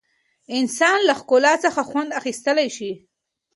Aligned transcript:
انسان 0.57 0.99
له 1.07 1.13
ښکلا 1.19 1.53
څخه 1.65 1.81
خوند 1.89 2.09
اخیستلی 2.19 2.69
شي. 2.77 2.91